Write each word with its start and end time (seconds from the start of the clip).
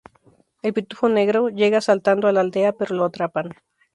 El 0.63 0.73
pitufo 0.73 1.09
negro 1.09 1.49
llega 1.49 1.79
saltando 1.79 2.27
a 2.27 2.31
la 2.31 2.39
aldea 2.41 2.73
pero 2.73 2.95
lo 2.95 3.05
atrapan. 3.05 3.51